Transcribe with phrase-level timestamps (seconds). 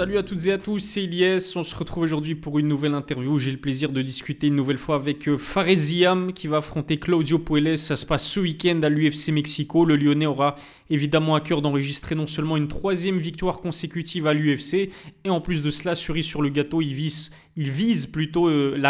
[0.00, 1.52] Salut à toutes et à tous, c'est Ilyes.
[1.56, 3.38] On se retrouve aujourd'hui pour une nouvelle interview.
[3.38, 7.38] J'ai le plaisir de discuter une nouvelle fois avec euh, Faresiam qui va affronter Claudio
[7.38, 7.76] Puelles.
[7.76, 9.84] Ça se passe ce week-end à l'UFC Mexico.
[9.84, 10.56] Le Lyonnais aura
[10.88, 14.90] évidemment à cœur d'enregistrer non seulement une troisième victoire consécutive à l'UFC,
[15.24, 18.82] et en plus de cela, cerise sur le gâteau, il vise, plutôt euh,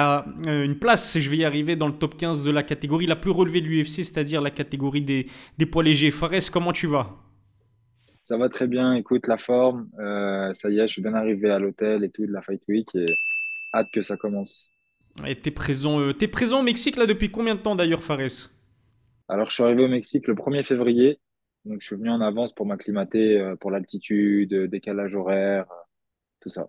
[0.47, 3.17] euh, une place, je vais y arriver, dans le top 15 de la catégorie la
[3.17, 5.27] plus relevée de l'UFC, c'est-à-dire la catégorie des,
[5.59, 6.13] des poids légers.
[6.13, 7.30] Fares, comment tu vas?
[8.31, 9.89] Ça va très bien, écoute la forme.
[9.99, 12.63] euh, ça y est, je suis bien arrivé à l'hôtel et tout de la Fight
[12.69, 13.05] Week et
[13.75, 14.69] hâte que ça commence.
[15.27, 18.53] Et t'es présent, euh, t'es présent au Mexique là depuis combien de temps d'ailleurs, Fares?
[19.29, 21.19] Alors, je suis arrivé au Mexique le 1er février,
[21.65, 25.67] donc je suis venu en avance pour m'acclimater euh, pour l'altitude, décalage horaire,
[26.39, 26.69] tout ça.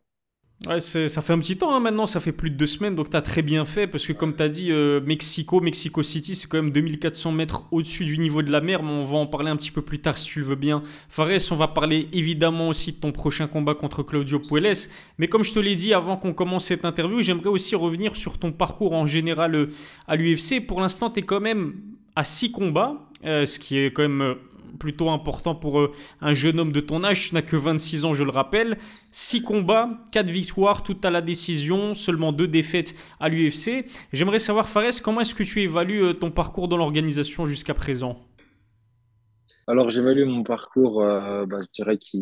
[0.68, 3.10] Ouais, ça fait un petit temps hein, maintenant, ça fait plus de deux semaines, donc
[3.10, 6.62] t'as très bien fait, parce que comme t'as dit, euh, Mexico, Mexico City, c'est quand
[6.62, 9.56] même 2400 mètres au-dessus du niveau de la mer, mais on va en parler un
[9.56, 10.84] petit peu plus tard si tu veux bien.
[11.10, 14.78] Fares, on va parler évidemment aussi de ton prochain combat contre Claudio Puelles,
[15.18, 18.38] mais comme je te l'ai dit avant qu'on commence cette interview, j'aimerais aussi revenir sur
[18.38, 19.72] ton parcours en général euh,
[20.08, 20.68] à l'UFC.
[20.68, 21.74] Pour l'instant, t'es quand même
[22.16, 24.36] à 6 combats, euh, ce qui est quand même...
[24.80, 25.92] plutôt important pour euh,
[26.22, 28.78] un jeune homme de ton âge, tu n'as que 26 ans, je le rappelle.
[29.12, 33.86] 6 combats, 4 victoires, tout à la décision, seulement 2 défaites à l'UFC.
[34.14, 38.20] J'aimerais savoir, Fares, comment est-ce que tu évalues euh, ton parcours dans l'organisation jusqu'à présent?
[39.68, 42.18] Alors, j'évalue mon parcours, euh, bah, je dirais que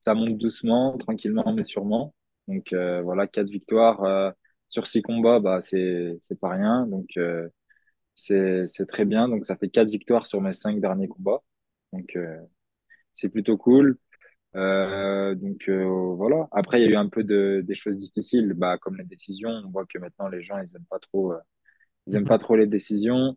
[0.00, 2.14] ça monte doucement, tranquillement, mais sûrement.
[2.48, 2.74] Donc,
[3.04, 4.32] voilà, quatre victoires
[4.68, 6.86] sur six combats, bah, c'est, pas rien.
[6.88, 7.16] Donc,
[8.14, 9.28] c'est, très bien.
[9.28, 11.42] Donc, ça fait quatre victoires sur mes cinq derniers combats.
[11.92, 12.38] Donc, euh,
[13.14, 13.98] c'est plutôt cool.
[14.56, 16.48] Euh, donc, euh, voilà.
[16.52, 19.50] Après, il y a eu un peu de, des choses difficiles, bah, comme les décisions.
[19.50, 21.38] On voit que maintenant, les gens, ils aiment pas trop, euh,
[22.06, 23.36] ils aiment pas trop les décisions.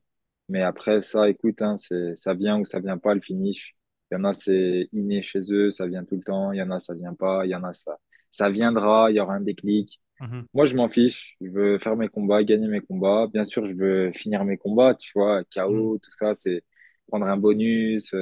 [0.50, 3.76] Mais après, ça, écoute, hein, c'est, ça vient ou ça vient pas, le finish.
[4.12, 6.52] Il y en a, c'est inné chez eux, ça vient tout le temps.
[6.52, 7.46] Il y en a, ça vient pas.
[7.46, 7.98] Il y en a, ça,
[8.32, 10.02] ça viendra, il y aura un déclic.
[10.22, 10.46] Mhm.
[10.54, 11.36] Moi, je m'en fiche.
[11.42, 13.28] Je veux faire mes combats, gagner mes combats.
[13.34, 15.44] Bien sûr, je veux finir mes combats, tu vois.
[15.46, 16.64] KO, tout ça, c'est
[17.08, 18.14] prendre un bonus.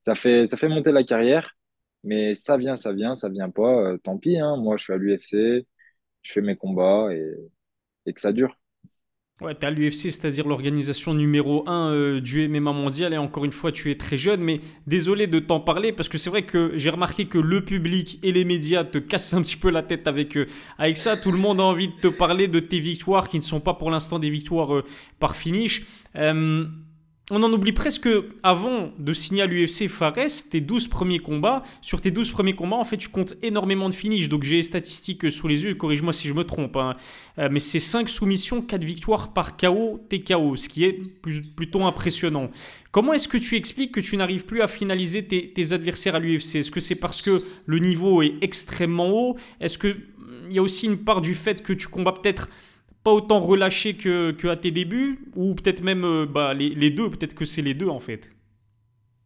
[0.00, 1.56] Ça fait, ça fait monter la carrière.
[2.04, 3.92] Mais ça vient, ça vient, ça vient pas.
[3.92, 4.56] euh, tant pis, hein.
[4.56, 5.66] Moi, je suis à l'UFC,
[6.22, 7.32] je fais mes combats et,
[8.06, 8.56] et que ça dure.
[9.40, 13.52] Ouais, t'es à l'UFC, c'est-à-dire l'organisation numéro un euh, du MMA mondial, et encore une
[13.52, 14.58] fois, tu es très jeune, mais
[14.88, 18.32] désolé de t'en parler, parce que c'est vrai que j'ai remarqué que le public et
[18.32, 21.16] les médias te cassent un petit peu la tête avec, euh, avec ça.
[21.16, 23.74] Tout le monde a envie de te parler de tes victoires, qui ne sont pas
[23.74, 24.82] pour l'instant des victoires
[25.20, 25.84] par finish.
[27.30, 28.08] On en oublie presque
[28.42, 30.14] avant de signer à l'UFC Fares,
[30.50, 31.62] tes 12 premiers combats.
[31.82, 34.30] Sur tes 12 premiers combats, en fait, tu comptes énormément de finish.
[34.30, 36.76] Donc j'ai les statistiques sous les yeux, corrige-moi si je me trompe.
[36.76, 36.96] hein.
[37.38, 40.94] Euh, mais c'est 5 soumissions, 4 victoires par KO, TKO, ce qui est
[41.54, 42.50] plutôt impressionnant.
[42.92, 46.20] Comment est-ce que tu expliques que tu n'arrives plus à finaliser tes, tes adversaires à
[46.20, 49.36] l'UFC Est-ce que c'est parce que le niveau est extrêmement haut?
[49.60, 50.00] Est-ce qu'il
[50.48, 52.48] y a aussi une part du fait que tu combats peut-être
[53.08, 56.90] pas autant relâché que, que à tes débuts Ou peut-être même euh, bah, les, les
[56.90, 58.28] deux, peut-être que c'est les deux en fait.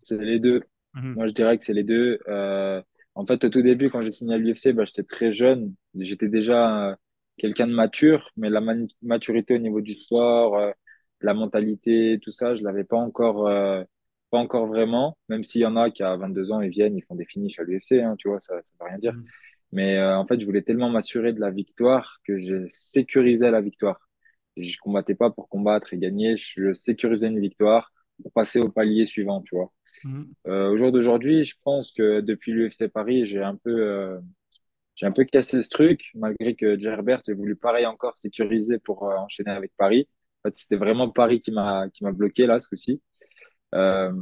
[0.02, 0.62] C'est les deux.
[0.94, 1.14] Mhm.
[1.14, 2.20] Moi, je dirais que c'est les deux.
[2.28, 2.80] Euh,
[3.16, 5.74] en fait, au tout début, quand j'ai signé à l'UFC, bah, j'étais très jeune.
[5.96, 6.96] J'étais déjà euh,
[7.38, 8.60] quelqu'un de mature, mais la
[9.02, 10.70] maturité au niveau du sport, euh,
[11.20, 13.44] la mentalité, tout ça, je l'avais pas encore,
[14.30, 15.16] pas encore vraiment.
[15.28, 17.58] Même s'il y en a qui, à 22 ans, ils viennent, ils font des finishes
[17.60, 19.14] à l'UFC, hein, tu vois, ça, ça veut rien dire.
[19.14, 19.24] Mhm.
[19.72, 23.60] Mais euh, en fait, je voulais tellement m'assurer de la victoire que je sécurisais la
[23.60, 24.00] victoire.
[24.56, 27.90] Je combattais pas pour combattre et gagner, je sécurisais une victoire
[28.22, 29.72] pour passer au palier suivant, tu vois.
[30.04, 30.26] Mhm.
[30.48, 34.18] Euh, au jour d'aujourd'hui, je pense que depuis l'UFC Paris, j'ai un peu, euh,
[34.94, 39.04] j'ai un peu cassé ce truc, malgré que Gerbert ait voulu pareil encore sécuriser pour
[39.04, 40.08] euh, enchaîner avec Paris.
[40.44, 43.02] En fait, c'était vraiment Paris qui m'a, qui m'a bloqué là, ce coup-ci.
[43.74, 44.12] Euh,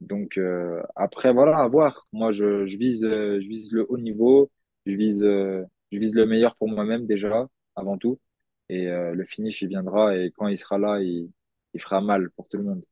[0.00, 2.06] donc euh, après, voilà, à voir.
[2.12, 4.50] Moi, je, je vise, je vise le haut niveau,
[4.86, 8.18] je vise, euh, je vise le meilleur pour moi-même déjà, avant tout.
[8.68, 11.30] Et euh, le finish, il viendra et quand il sera là, il,
[11.74, 12.84] il fera mal pour tout le monde.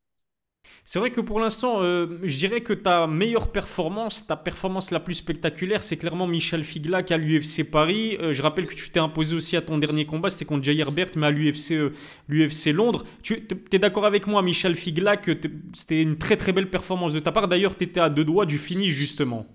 [0.85, 5.01] C'est vrai que pour l'instant, euh, je dirais que ta meilleure performance, ta performance la
[5.01, 8.17] plus spectaculaire, c'est clairement Michel Figlac à l'UFC Paris.
[8.21, 10.91] Euh, je rappelle que tu t'es imposé aussi à ton dernier combat, c'était contre Jair
[10.91, 13.05] Bert, mais à l'UFC euh, Londres.
[13.23, 15.31] Tu es d'accord avec moi, Michel Figlac,
[15.75, 17.49] c'était une très très belle performance de ta part.
[17.49, 19.47] D'ailleurs, tu étais à deux doigts du finish, justement.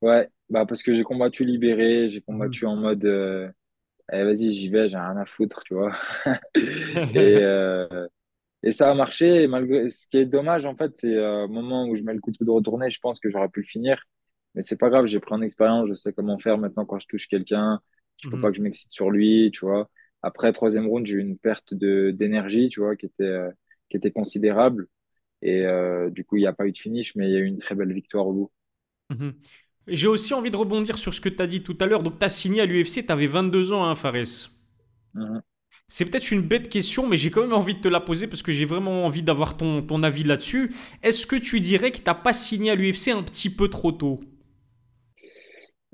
[0.00, 3.48] Ouais, bah parce que j'ai combattu libéré, j'ai combattu en mode euh,
[4.12, 5.96] eh, vas-y, j'y vais, j'ai rien à foutre, tu vois.
[7.14, 8.08] Et, euh,
[8.62, 9.44] et ça a marché.
[9.44, 9.90] Et malgré...
[9.90, 12.44] Ce qui est dommage, en fait, c'est euh, au moment où je mets le couteau
[12.44, 14.02] de retourner, je pense que j'aurais pu le finir.
[14.54, 17.06] Mais c'est pas grave, j'ai pris en expérience, je sais comment faire maintenant quand je
[17.08, 17.80] touche quelqu'un,
[18.18, 18.52] qu'il faut pas Mhm.
[18.52, 19.90] que je m'excite sur lui, tu vois.
[20.22, 23.40] Après, troisième round, j'ai eu une perte d'énergie, tu vois, qui était,
[23.90, 24.88] qui était considérable.
[25.42, 25.64] Et
[26.10, 27.58] du coup, il n'y a pas eu de finish, mais il y a eu une
[27.58, 28.52] très belle victoire au bout.
[29.10, 29.42] Mhm.
[29.88, 32.02] J'ai aussi envie de rebondir sur ce que tu as dit tout à l'heure.
[32.02, 34.48] Donc, tu as signé à l'UFC, tu avais 22 ans, hein, Fares.
[35.14, 35.40] Mhm.
[35.88, 38.40] C'est peut-être une bête question, mais j'ai quand même envie de te la poser parce
[38.42, 40.72] que j'ai vraiment envie d'avoir ton, ton avis là-dessus.
[41.02, 43.92] Est-ce que tu dirais que tu n'as pas signé à l'UFC un petit peu trop
[43.92, 44.20] tôt?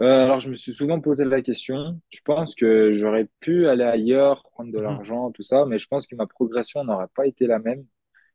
[0.00, 2.00] Euh, alors, je me suis souvent posé la question.
[2.10, 5.86] Je pense que j'aurais pu aller ailleurs, prendre de Mhm, l'argent, tout ça, mais je
[5.88, 7.86] pense que ma progression n'aurait pas été la même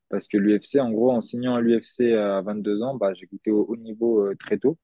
[0.09, 3.51] parce que l'UFC, en gros, en signant à l'UFC à 22 ans, bah, j'ai goûté
[3.51, 4.77] au haut niveau euh, très tôt,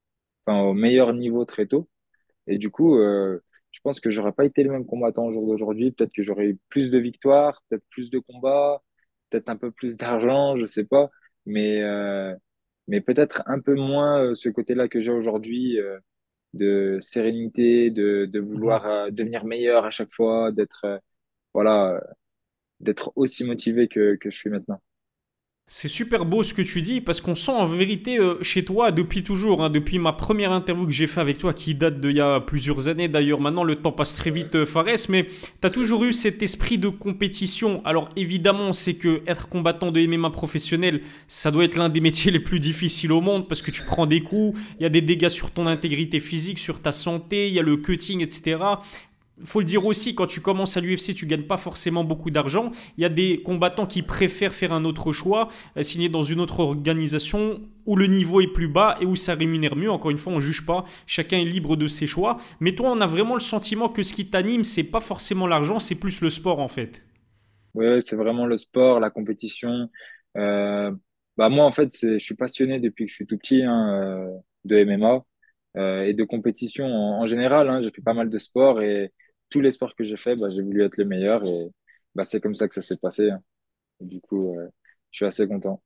[0.47, 1.89] enfin au meilleur niveau très tôt.
[2.47, 3.39] Et du coup, euh,
[3.71, 5.91] je pense que j'aurais pas été le même combattant au jour d'aujourd'hui.
[5.91, 8.81] Peut-être que j'aurais eu plus de victoires, peut-être plus de combats,
[9.29, 11.09] peut-être un peu plus d'argent, je sais pas.
[11.45, 12.35] Mais, euh,
[12.87, 15.99] mais peut-être un peu moins euh, ce côté-là que j'ai aujourd'hui, euh,
[16.53, 18.47] de sérénité, de, de mhm.
[18.47, 20.99] vouloir euh, devenir meilleur à chaque fois, d'être euh,
[21.53, 22.01] voilà,
[22.81, 24.81] d'être aussi motivé que, que je suis maintenant.
[25.69, 28.91] C'est super beau ce que tu dis parce qu'on sent en vérité euh, chez toi
[28.91, 32.15] depuis toujours, hein, depuis ma première interview que j'ai fait avec toi qui date d'il
[32.15, 33.41] y a plusieurs années d'ailleurs.
[33.41, 36.77] Maintenant le temps passe très vite, euh, Fares, mais tu as toujours eu cet esprit
[36.77, 37.81] de compétition.
[37.83, 42.31] Alors évidemment, c'est que être combattant de MMA professionnel, ça doit être l'un des métiers
[42.37, 45.01] les plus difficiles au monde parce que tu prends des coups, il y a des
[45.01, 48.57] dégâts sur ton intégrité physique, sur ta santé, il y a le cutting, etc
[49.43, 52.71] faut le dire aussi, quand tu commences à l'UFC, tu gagnes pas forcément beaucoup d'argent.
[52.97, 56.39] Il y a des combattants qui préfèrent faire un autre choix, euh, signer dans une
[56.39, 59.91] autre organisation où le niveau est plus bas et où ça rémunère mieux.
[59.91, 62.37] Encore une fois, on juge pas, chacun est libre de ses choix.
[62.59, 65.79] Mais toi, on a vraiment le sentiment que ce qui t'anime, c'est pas forcément l'argent,
[65.79, 67.03] c'est plus le sport en fait.
[67.73, 69.89] Ouais, c'est vraiment le sport, la compétition.
[70.37, 70.91] Euh,
[71.37, 74.37] bah moi, en fait, je suis passionné depuis que je suis tout petit hein, euh,
[74.65, 75.23] de MMA
[76.05, 77.69] et de compétition en, en général.
[77.69, 79.13] Hein, j'ai fait pas mal de sports et
[79.49, 81.69] tous les sports que j'ai fait, bah, j'ai voulu être le meilleur et
[82.15, 83.29] bah, c'est comme ça que ça s'est passé.
[83.31, 83.41] hein.
[84.01, 84.67] Du coup, euh,
[85.11, 85.81] je suis assez content.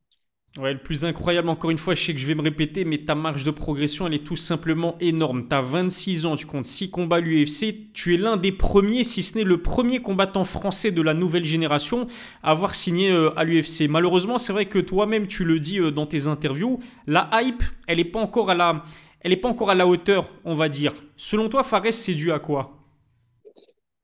[0.58, 2.98] Ouais, le plus incroyable, encore une fois, je sais que je vais me répéter, mais
[3.06, 5.48] ta marge de progression, elle est tout simplement énorme.
[5.48, 9.02] Tu as 26 ans, tu comptes 6 combats à l'UFC, tu es l'un des premiers,
[9.02, 12.06] si ce n'est le premier combattant français de la nouvelle génération
[12.42, 13.88] à avoir signé euh, à l'UFC.
[13.88, 17.96] Malheureusement, c'est vrai que toi-même, tu le dis euh, dans tes interviews, la hype, elle
[17.96, 18.84] n'est pas encore à la...
[19.20, 20.92] Elle n'est pas encore à la hauteur, on va dire.
[21.16, 22.81] Selon toi, Fares, c'est dû à quoi?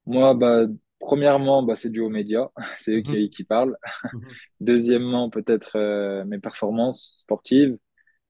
[0.08, 0.66] Moi, bah,
[1.00, 2.50] premièrement, bah, c'est dû aux médias.
[2.80, 3.78] C'est eux Mhm, qui, qui parlent.
[4.12, 7.78] mhm, Deuxièmement, peut-être euh, mes performances sportives.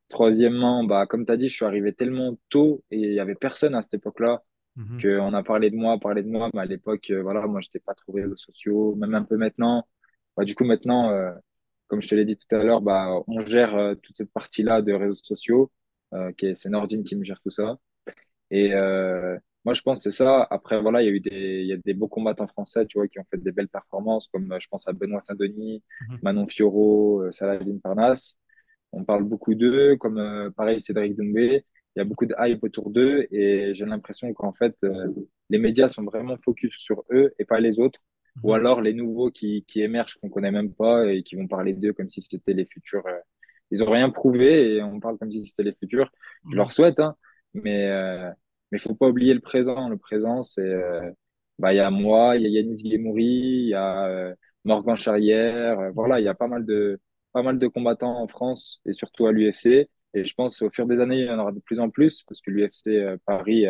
[0.09, 3.35] Troisièmement, bah, comme tu as dit, je suis arrivé tellement tôt et il y avait
[3.37, 4.43] personne à cette époque-là
[4.77, 7.61] mhm, qu'on a parlé de moi, parlé de moi, mais à l'époque, euh, voilà, moi,
[7.63, 9.87] j'étais pas trop réseaux sociaux, même un peu maintenant.
[10.37, 11.33] Bah, du coup, maintenant, euh,
[11.89, 14.83] comme je te l'ai dit tout à l'heure, bah, on gère euh, toute cette partie-là
[14.83, 15.73] de réseaux sociaux,
[16.15, 17.79] euh, qui est, c'est Nordine qui me gère tout ça.
[18.51, 20.47] Et euh, moi, je pense que c'est ça.
[20.51, 22.99] Après, voilà, il y a eu des, il y a des beaux combattants français, tu
[22.99, 26.19] vois, qui ont fait des belles performances, comme euh, je pense à Benoît Saint-Denis, mhm,
[26.23, 28.37] Manon Fiorot, euh, Saladin Parnasse.
[28.93, 31.65] On parle beaucoup d'eux, comme euh, pareil Cédric Doumbé.
[31.97, 35.09] Il y a beaucoup de hype autour d'eux et j'ai l'impression qu'en fait, euh,
[35.51, 38.01] les médias sont vraiment focus sur eux et pas les autres.
[38.43, 41.49] Ou mhm, alors les nouveaux qui, qui émergent qu'on connaît même pas et qui vont
[41.49, 43.07] parler d'eux comme si c'était les futurs.
[43.07, 43.19] euh,
[43.71, 46.11] Ils ont rien prouvé et on parle comme si c'était les futurs.
[46.51, 47.17] Je mhm, leur souhaite, hein,
[47.55, 47.87] mais
[48.71, 49.89] mais faut pas oublier le présent.
[49.89, 51.11] Le présent, c'est euh,
[51.59, 54.35] bah il y a moi, il y a Yanis Guémouri, il y a euh,
[54.65, 55.79] Morgan Charrière.
[55.81, 57.01] euh, voilà, il y a pas mal de
[57.33, 59.89] pas mal de combattants en France et surtout à l'UFC.
[60.15, 62.23] Et je pense au fur des années, il y en aura de plus en plus
[62.23, 63.67] parce que l'UFC Paris,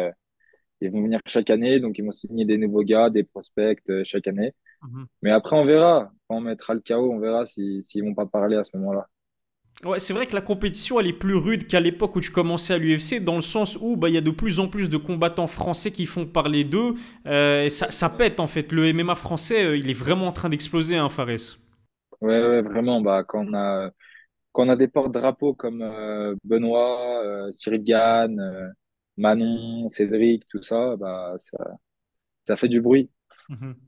[0.81, 4.29] ils vont venir chaque année, donc ils vont signer des nouveaux gars, des prospects chaque
[4.29, 4.55] année.
[4.83, 5.07] mhm.
[5.23, 6.13] Mais après, on verra.
[6.29, 9.09] Quand on mettra le chaos, on verra si, s'ils vont pas parler à ce moment-là.
[9.85, 12.75] Ouais, c'est vrai que la compétition, elle est plus rude qu'à l'époque où tu commençais
[12.75, 14.97] à l'UFC, dans le sens où bah, il y a de plus en plus de
[14.97, 16.95] combattants français qui font parler d'eux.
[17.27, 18.73] Euh, ça, ça pète en fait.
[18.73, 21.59] Le MMA français, euh, il est vraiment en train d'exploser, hein, Fares.
[22.21, 23.01] Ouais, ouais, vraiment.
[23.01, 23.91] Bah, quand on a,
[24.53, 28.69] quand on a des porte-drapeaux comme euh, Benoît, euh, Cyril Gann, euh,
[29.17, 31.59] Manon, Cédric, tout ça, bah, ça,
[32.47, 33.11] ça fait du bruit.
[33.49, 33.88] Mhm.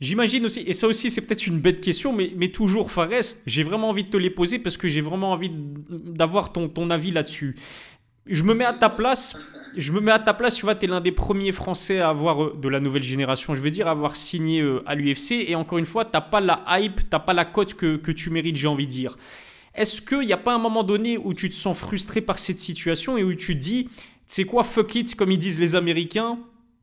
[0.00, 3.90] J'imagine aussi, et ça aussi c'est peut-être une bête question, mais, toujours Fares, j'ai vraiment
[3.90, 7.56] envie de te les poser parce que j'ai vraiment envie d'avoir ton, avis là-dessus.
[8.24, 9.38] Je me mets à ta place,
[9.76, 12.08] je me mets à ta place, tu vois, tu es l'un des premiers Français à
[12.08, 15.32] avoir, euh, de la nouvelle génération, je veux dire, à avoir signé euh, à l'UFC,
[15.46, 18.30] et encore une fois, t'as pas la hype, t'as pas la cote que, que tu
[18.30, 19.18] mérites, j'ai envie de dire.
[19.74, 22.58] Est-ce qu'il n'y a pas un moment donné où tu te sens frustré par cette
[22.58, 23.90] situation et où tu te dis,
[24.26, 26.38] c'est quoi, fuck it, comme ils disent les Américains,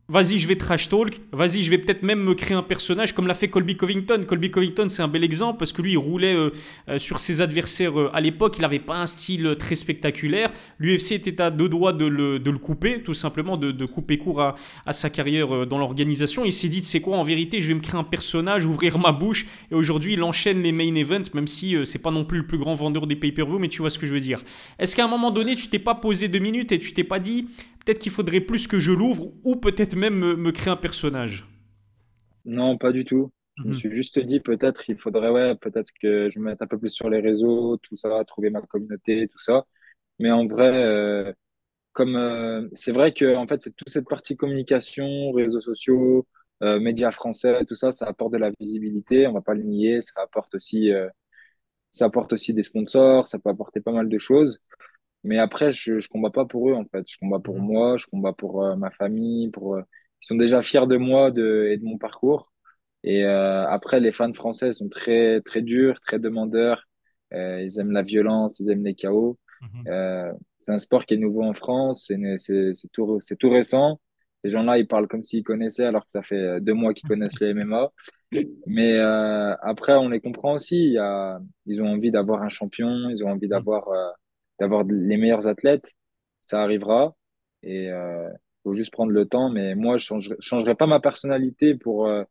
[0.10, 3.28] vas-y, je vais trash talk, vas-y, je vais peut-être même me créer un personnage comme
[3.28, 4.24] l'a fait Colby Covington.
[4.26, 6.50] Colby Covington, c'est un bel exemple parce que lui, il roulait euh,
[6.88, 8.56] euh, sur ses adversaires euh, à l'époque.
[8.58, 10.54] Il n'avait pas un style très spectaculaire.
[10.80, 14.42] L'UFC était à deux doigts de le, de le couper, tout simplement, de, couper court
[14.42, 16.46] à, à sa carrière dans l'organisation.
[16.46, 19.12] Il s'est dit, c'est quoi, en vérité, je vais me créer un personnage, ouvrir ma
[19.12, 19.46] bouche.
[19.72, 22.58] Et aujourd'hui, il enchaîne les main events, même si c'est pas non plus le plus
[22.58, 24.42] grand vendeur des pay-per-view, mais tu vois ce que je veux dire.
[24.80, 27.20] Est-ce qu'à un moment donné, tu t'es pas posé deux minutes et tu t'es pas
[27.20, 27.48] dit,
[27.88, 31.48] peut-être qu'il faudrait plus que je l'ouvre ou peut-être même me, créer un personnage
[32.44, 33.32] Non, pas du tout.
[33.56, 33.74] Je me mhm.
[33.76, 36.90] suis juste dit peut-être il faudrait, ouais, peut-être que je me mette un peu plus
[36.90, 39.66] sur les réseaux, tout ça, trouver ma communauté, tout ça.
[40.20, 41.32] Mais en vrai, euh,
[41.94, 46.28] comme euh, c'est vrai que en fait, c'est toute cette partie communication, réseaux sociaux,
[46.64, 49.28] euh, médias français, tout ça, ça apporte de la visibilité.
[49.28, 50.02] On va pas le nier.
[50.02, 50.92] Ça apporte aussi,
[51.92, 53.28] ça apporte aussi des sponsors.
[53.30, 54.60] Ça peut apporter pas mal de choses.
[55.24, 57.04] Mais après, je ne combats pas pour eux, en fait.
[57.08, 57.66] Je combats pour mhm.
[57.66, 59.82] moi, je combats pour euh, ma famille, pour, euh,
[60.22, 62.52] ils sont déjà fiers de moi de, et de mon parcours.
[63.04, 66.84] Et euh, après, les fans français sont très, très durs, très demandeurs.
[67.32, 69.38] ils aiment la violence, ils aiment les chaos.
[69.62, 70.38] Mhm.
[70.60, 74.00] c'est un sport qui est nouveau en France, c'est tout, tout récent.
[74.44, 77.40] Ces gens-là, ils parlent comme s'ils connaissaient, alors que ça fait deux mois qu'ils connaissent
[77.40, 77.92] le MMA.
[78.68, 80.78] Mais après, on les comprend aussi.
[80.78, 83.52] Il y a, ils ont envie d'avoir un champion, ils ont envie mhm.
[83.52, 83.88] d'avoir
[84.60, 85.92] d'avoir les meilleurs athlètes,
[86.42, 87.16] ça arrivera.
[87.64, 88.30] Et euh,
[88.64, 89.50] faut juste prendre le temps.
[89.50, 92.24] Mais moi, je changerai, changerai pas ma personnalité pour, euh,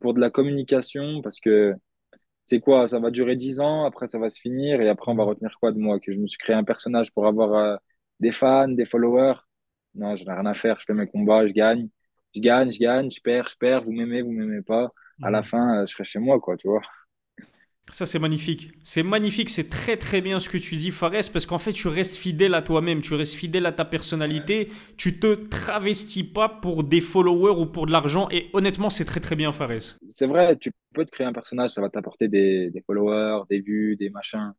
[0.00, 1.74] pour de la communication parce que
[2.44, 5.14] c'est quoi Ça va durer dix ans, après ça va se finir et après on
[5.14, 5.98] va retenir quoi de moi?
[6.00, 7.76] Que je me suis créé un personnage pour avoir euh,
[8.20, 9.36] des fans, des followers?
[9.94, 10.78] Non, je n'ai rien à faire.
[10.80, 11.88] Je fais mes combats, je gagne.
[12.34, 13.84] Je gagne, je gagne, je perds, je perds.
[13.84, 14.92] Vous m'aimez, vous m'aimez pas.
[15.22, 15.44] À la mmh.
[15.44, 16.82] fin, euh, je serai chez moi, quoi, tu vois?
[17.90, 18.72] Ça, c'est magnifique.
[18.82, 21.88] C'est magnifique, c'est très très bien ce que tu dis, Fares, parce qu'en fait, tu
[21.88, 26.82] restes fidèle à toi-même, tu restes fidèle à ta personnalité, tu te travestis pas pour
[26.82, 29.98] des followers ou pour de l'argent, et honnêtement, c'est très très bien, Fares.
[30.08, 33.96] C'est vrai, tu peux te créer un personnage, ça va t'apporter des, followers, des vues,
[33.96, 34.52] des machins.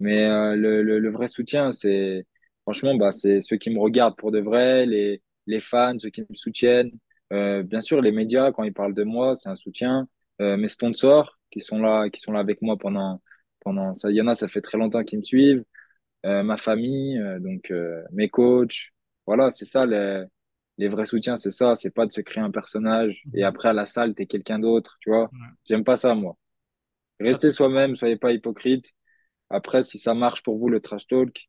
[0.00, 2.26] Mais euh, le, vrai soutien, c'est
[2.62, 5.20] franchement, bah, c'est ceux qui me regardent pour de vrai, les,
[5.60, 6.90] fans, ceux qui me soutiennent.
[7.32, 10.08] Euh, bien sûr, les médias, quand ils parlent de moi, c'est un soutien.
[10.40, 13.22] Euh, mes sponsors, qui sont là, qui sont là avec moi pendant,
[13.60, 14.10] pendant ça.
[14.10, 15.64] Il y en a, ça fait très longtemps qu'ils me suivent.
[16.26, 18.90] Euh, ma famille, euh, donc euh, mes coachs.
[19.26, 20.24] Voilà, c'est ça les,
[20.78, 21.76] les vrais soutiens, c'est ça.
[21.76, 24.96] C'est pas de se créer un personnage et après à la salle, t'es quelqu'un d'autre,
[25.00, 25.30] tu vois.
[25.66, 26.36] J'aime pas ça, moi.
[27.20, 28.86] Restez soi-même, soyez pas hypocrite.
[29.50, 31.48] Après, si ça marche pour vous, le trash talk.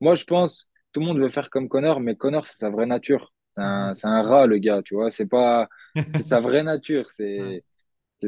[0.00, 2.86] Moi, je pense, tout le monde veut faire comme Connor, mais Connor, c'est sa vraie
[2.86, 3.32] nature.
[3.56, 5.10] C'est un, c'est un rat, le gars, tu vois.
[5.10, 5.68] C'est pas,
[6.14, 7.08] c'est sa vraie nature.
[7.14, 7.64] C'est,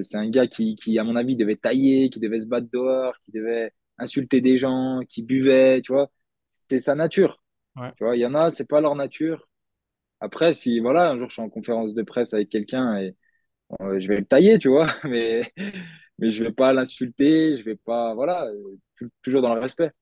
[0.02, 3.14] c'est un gars qui, qui, à mon avis, devait tailler, qui devait se battre dehors,
[3.24, 6.10] qui devait insulter des gens, qui buvait, tu vois.
[6.68, 7.42] C'est sa nature.
[7.96, 9.48] Tu vois, il y en a, c'est pas leur nature.
[10.20, 13.16] Après, si, voilà, un jour je suis en conférence de presse avec quelqu'un et
[13.82, 15.52] euh, je vais le tailler, tu vois, mais,
[16.18, 19.92] mais je vais pas l'insulter, je vais pas, voilà, euh, toujours dans le respect.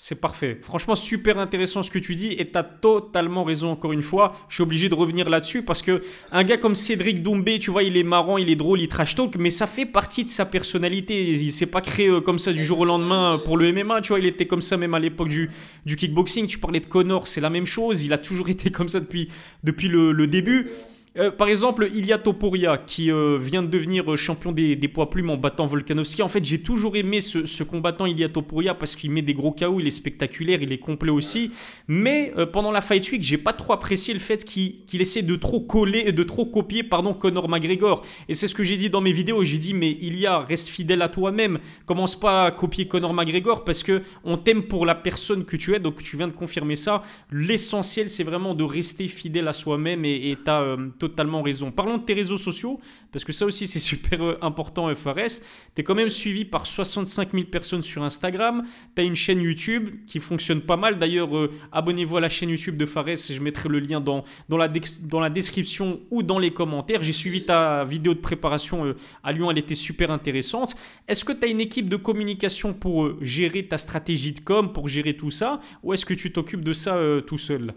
[0.00, 0.56] C'est parfait.
[0.62, 4.36] Franchement, super intéressant ce que tu dis et tu as totalement raison encore une fois.
[4.48, 7.82] Je suis obligé de revenir là-dessus parce que un gars comme Cédric Doumbé, tu vois,
[7.82, 10.46] il est marrant, il est drôle, il trash talk, mais ça fait partie de sa
[10.46, 11.32] personnalité.
[11.32, 14.10] Il s'est pas créé euh, comme ça du jour au lendemain pour le MMA, tu
[14.10, 15.50] vois, il était comme ça même à l'époque du,
[15.84, 16.46] du kickboxing.
[16.46, 18.04] Tu parlais de Connor, c'est la même chose.
[18.04, 19.28] Il a toujours été comme ça depuis,
[19.64, 20.70] depuis le début.
[21.16, 25.30] Euh, par exemple, Ilya Topuria, qui euh, vient de devenir euh, champion des, poids plumes
[25.30, 26.22] en battant Volkanovski.
[26.22, 29.80] En fait, j'ai toujours aimé ce, combattant Ilya Topuria parce qu'il met des gros KO,
[29.80, 31.50] il est spectaculaire, il est complet aussi.
[31.86, 35.60] Mais pendant la Fight Week, j'ai pas trop apprécié le fait qu'il essaie de trop
[35.60, 38.04] coller, de trop copier, pardon, Conor McGregor.
[38.28, 39.44] Et c'est ce que j'ai dit dans mes vidéos.
[39.44, 41.58] J'ai dit, mais Ilya, reste fidèle à toi-même.
[41.86, 45.74] Commence pas à copier Conor McGregor parce que on t'aime pour la personne que tu
[45.74, 45.78] es.
[45.78, 47.02] Donc tu viens de confirmer ça.
[47.30, 51.70] L'essentiel, c'est vraiment de rester fidèle à soi-même et t'as totalement raison.
[51.70, 52.80] Parlons de tes réseaux sociaux,
[53.12, 55.40] parce que ça aussi c'est super euh, important FRS.
[55.74, 58.64] Tu es quand même suivi par 65 000 personnes sur Instagram.
[58.94, 60.98] Tu as une chaîne YouTube qui fonctionne pas mal.
[60.98, 63.16] D'ailleurs, euh, abonnez-vous à la chaîne YouTube de Fares.
[63.16, 67.02] Je mettrai le lien dans, la, description ou dans les commentaires.
[67.02, 70.74] J'ai suivi ta vidéo de préparation euh, à Lyon, elle était super intéressante.
[71.06, 74.88] Est-ce que tu as une équipe de communication pour gérer ta stratégie de com, pour
[74.88, 77.74] gérer tout ça, ou est-ce que tu t'occupes de ça tout seul?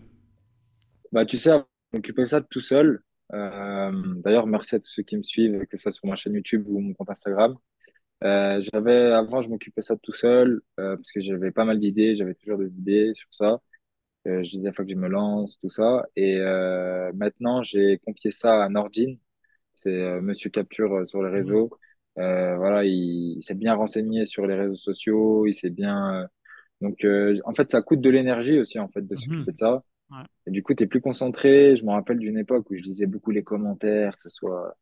[1.11, 1.51] Bah, Tu sais,
[1.93, 3.01] m'occuper ça tout seul,
[3.31, 6.65] d'ailleurs, merci à tous ceux qui me suivent, que ce soit sur ma chaîne YouTube
[6.67, 7.55] ou mon compte Instagram.
[8.23, 12.15] Euh, j'avais avant, je m'occupais ça tout seul euh, parce que j'avais pas mal d'idées,
[12.15, 13.61] j'avais toujours des idées sur ça.
[14.25, 16.05] je disais à fois que je me lance, tout ça.
[16.15, 16.39] Et
[17.15, 19.17] maintenant, j'ai confié ça à Nordine,
[19.73, 21.71] c'est Monsieur Capture sur les réseaux.
[22.15, 26.27] voilà, il, il s'est bien renseigné sur les réseaux sociaux, il s'est bien.
[26.81, 27.05] donc,
[27.45, 29.83] en fait, ça coûte de l'énergie aussi en fait de s'occuper de ça.
[30.47, 31.75] Et du coup, tu es plus concentré.
[31.75, 34.77] Je me rappelle d'une époque où je lisais beaucoup les commentaires, que ce soit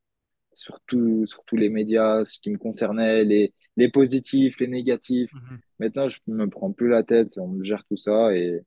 [0.54, 5.32] sur, tout- sur tous les médias, ce qui me concernait, les, les positifs, les négatifs.
[5.34, 5.60] Mhm.
[5.80, 8.34] Maintenant, je me prends plus la tête, on me gère tout ça.
[8.36, 8.62] Et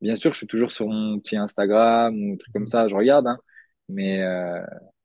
[0.00, 2.66] bien sûr, je suis toujours sur mon petit Instagram ou un truc comme Mhm.
[2.66, 3.38] ça, je regarde, hein.
[3.88, 4.60] Mais euh,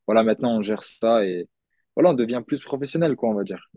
[0.07, 1.47] voilà, maintenant, on gère ça et
[1.95, 3.69] voilà, on devient plus professionnel, quoi, on va dire.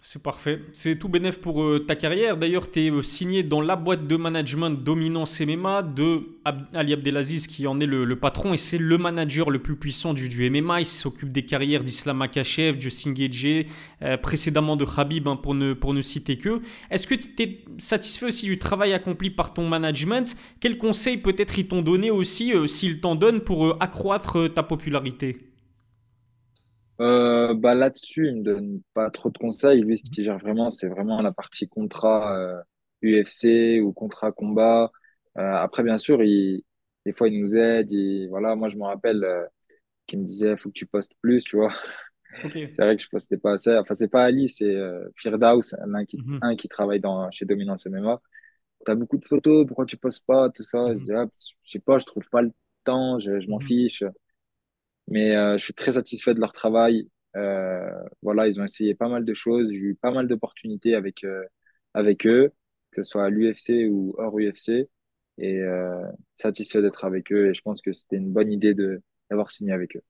[0.00, 0.60] C'est parfait.
[0.74, 2.36] C'est tout bénef pour euh, ta carrière.
[2.36, 6.38] D'ailleurs, tu es signé dans la boîte de management Dominance MMA de
[6.72, 10.28] Ali Abdelaziz, qui en est le, patron, et c'est le manager le plus puissant du,
[10.28, 10.82] du MMA.
[10.82, 13.66] Il s'occupe des carrières d'Islam Makhachev, Justin Gaethje,
[14.02, 16.62] euh, précédemment de Khabib, hein, pour, ne, pour ne citer que.
[16.92, 20.36] Est-ce que tu es satisfait aussi du travail accompli par ton management?
[20.60, 24.48] Quels conseils peut-être ils t'ont donné aussi, euh, s'ils t'en donnent, pour euh, accroître euh,
[24.48, 25.47] ta popularité?
[27.00, 29.82] Euh, bah là-dessus, il me donne pas trop de conseils.
[29.82, 32.60] Lui, ce qu'il gère vraiment, c'est vraiment la partie contrat euh,
[33.02, 34.90] UFC ou contrat combat.
[35.38, 36.64] Euh, après, bien sûr, il,
[37.06, 37.92] des fois, il nous aide.
[37.92, 39.44] Il, voilà, moi, je me rappelle euh,
[40.06, 41.74] qu'il me disait, faut que tu postes plus, tu vois.
[42.72, 43.76] C'est vrai que je postais pas assez.
[43.78, 46.40] Enfin, c'est pas Ali, c'est euh, Firdaus, l'un qui, Mhm.
[46.40, 48.20] un qui travaille dans, chez Dominance MMA.
[48.86, 50.94] T'as beaucoup de photos, pourquoi tu postes pas, tout ça?
[50.98, 51.04] Je Mhm.
[51.04, 51.26] dis, ah,
[51.64, 52.52] je sais pas, je trouve pas le
[52.84, 53.60] temps, je, je m'en Mhm.
[53.60, 54.04] fiche.
[55.08, 57.08] Mais euh, je suis très satisfait de leur travail.
[57.36, 57.90] Euh,
[58.22, 59.68] voilà, ils ont essayé pas mal de choses.
[59.72, 61.44] J'ai eu pas mal d'opportunités avec, euh,
[61.94, 62.52] avec eux,
[62.92, 64.88] que ce soit à l'UFC ou hors UFC.
[65.40, 65.60] Et
[66.36, 67.50] satisfait d'être avec eux.
[67.50, 68.74] Et je pense que c'était une bonne idée
[69.30, 70.02] d'avoir signé avec eux.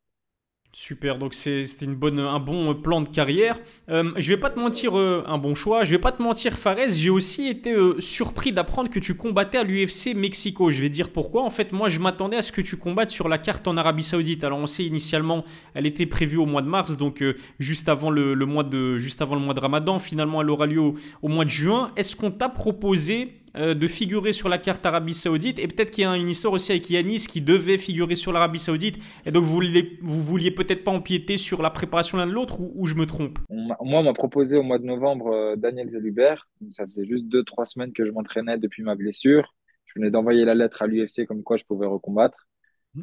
[0.73, 3.59] Super, donc c'était une bonne, un bon plan de carrière.
[3.89, 5.85] Euh, je vais pas te mentir, euh, un bon choix.
[5.85, 9.57] Je vais pas te mentir, Fares, j'ai aussi été euh, surpris d'apprendre que tu combattais
[9.57, 10.71] à l'UFC Mexico.
[10.71, 11.43] Je vais dire pourquoi.
[11.43, 14.03] En fait, moi, je m'attendais à ce que tu combattes sur la carte en Arabie
[14.03, 14.45] Saoudite.
[14.45, 17.25] Alors, on sait initialement, elle était prévue au mois de mars, donc
[17.59, 19.99] juste avant le, mois de, juste avant le mois de Ramadan.
[19.99, 20.83] Finalement, elle aura lieu
[21.23, 21.93] au mois de juin.
[21.97, 25.59] Est-ce qu'on t'a proposé euh, de figurer sur la carte Arabie Saoudite.
[25.59, 28.59] Et peut-être qu'il y a une histoire aussi avec Yanis qui devait figurer sur l'Arabie
[28.59, 28.99] Saoudite.
[29.27, 32.61] Et donc vous vouliez, vous vouliez peut-être pas empiéter sur la préparation l'un de l'autre
[32.61, 33.39] ou, ou je me trompe?
[33.49, 36.49] On moi, on m'a proposé au mois de novembre euh, Daniel Zellubert.
[36.61, 39.55] Donc, Ça faisait juste deux, trois semaines que je m'entraînais depuis ma blessure.
[39.87, 42.49] Je venais d'envoyer la lettre à l'UFC comme quoi je pouvais recombattre.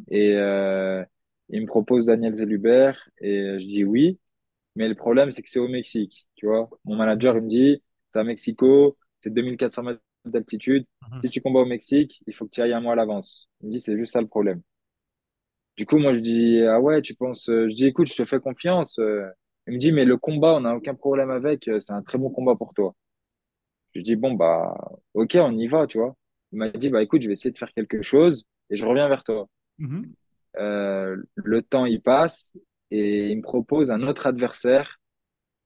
[0.10, 1.04] Et euh,
[1.50, 4.20] il me propose Daniel Zellubert et je dis oui.
[4.76, 6.70] Mais le problème, c'est que c'est au Mexique, tu vois.
[6.84, 10.86] Mon manager, il me dit, c'est à Mexico, c'est 2400 mètres d'altitude.
[11.24, 13.50] Si tu combats au Mexique, il faut que tu ailles un mois à l'avance.
[13.62, 14.62] Il me dit, c'est juste ça le problème.
[15.78, 18.26] Du coup, moi, je dis, ah ouais, tu penses, euh, je dis, écoute, je te
[18.26, 18.98] fais confiance.
[19.00, 19.26] euh.
[19.68, 22.18] Il me dit, mais le combat, on n'a aucun problème avec, euh, c'est un très
[22.18, 22.96] bon combat pour toi.
[23.94, 24.74] Je dis, bon, bah,
[25.14, 26.16] ok, on y va, tu vois.
[26.52, 29.08] Il m'a dit, bah, écoute, je vais essayer de faire quelque chose et je reviens
[29.10, 29.48] vers toi.
[29.80, 30.14] Mhm.
[30.58, 32.58] Euh, le temps, il passe
[32.92, 35.00] et il me propose un autre adversaire.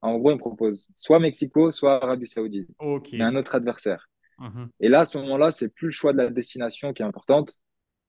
[0.01, 3.09] En gros, il me propose soit Mexico, soit Arabie Saoudite, Ok.
[3.13, 4.08] mais un autre adversaire.
[4.39, 4.69] Mhm.
[4.79, 7.55] Et là, à ce moment-là, c'est plus le choix de la destination qui est importante,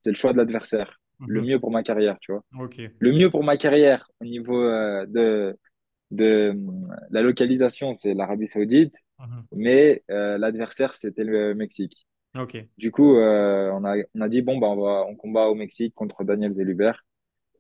[0.01, 1.01] c'est le choix de l'adversaire.
[1.27, 1.47] Le Mhm.
[1.49, 2.43] mieux pour ma carrière, tu vois.
[2.99, 5.57] Le mieux pour ma carrière au niveau euh, de,
[6.11, 6.55] de euh,
[7.11, 9.45] la localisation, c'est l'Arabie Saoudite, Mhm.
[9.53, 12.07] mais euh, l'adversaire, c'était le Mexique.
[12.79, 15.55] Du coup, euh, on a, on a dit, bon, bah, on va, on combat au
[15.55, 17.05] Mexique contre Daniel Zellubert.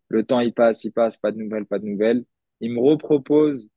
[0.09, 2.25] Le temps, il passe, il passe, pas de nouvelles, pas de nouvelles.
[2.61, 3.71] Il me repropose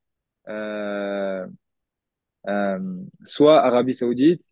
[3.25, 4.43] soit Arabie Saoudite,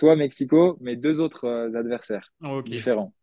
[0.00, 2.70] soit Mexico, mais deux autres euh, adversaires Ok.
[2.70, 3.14] différents.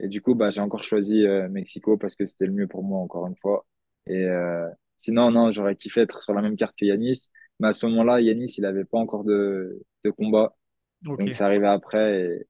[0.00, 2.82] Et du coup, bah, j'ai encore choisi euh, Mexico parce que c'était le mieux pour
[2.84, 3.66] moi, encore une fois.
[4.06, 7.28] Et euh, sinon, non, j'aurais kiffé être sur la même carte que Yanis.
[7.60, 10.56] Mais à ce moment-là, Yanis, il avait pas encore de, de combat.
[11.18, 12.22] Donc, ça arrivait après.
[12.22, 12.48] Et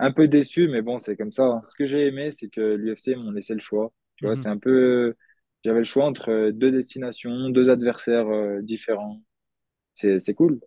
[0.00, 1.44] un peu déçu, mais bon, c'est comme ça.
[1.46, 1.62] hein.
[1.68, 3.92] Ce que j'ai aimé, c'est que l'UFC m'ont laissé le choix.
[4.16, 4.50] Tu vois, c'est Mhm.
[4.50, 5.16] un peu...
[5.64, 8.28] J'avais le choix entre deux destinations, deux adversaires
[8.62, 9.22] différents.
[9.94, 10.60] C'est, c'est cool.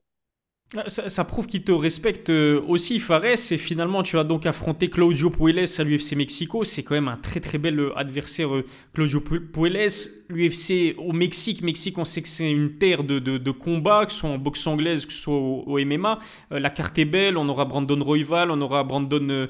[0.78, 4.90] Ah, Ça, prouve qu'il te respecte euh, aussi, Fares, et finalement tu vas donc affronter
[4.90, 6.64] Claudio Puelles à l'UFC Mexico.
[6.64, 9.90] C'est quand même un très très bel euh, adversaire, euh, Claudio Pu- Puelles.
[10.30, 14.20] L'UFC au Mexique, Mexique, on sait que c'est une terre de, de, combat, que ce
[14.20, 16.20] soit en boxe anglaise, que ce soit au, MMA.
[16.52, 19.50] La carte est belle, on aura Brandon Royval, on aura Brandon